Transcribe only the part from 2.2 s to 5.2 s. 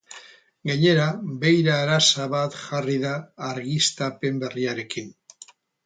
bat jarri da, argiztapen berriarekin.